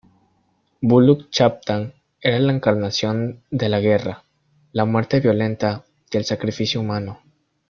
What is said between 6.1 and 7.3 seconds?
el sacrificio humano.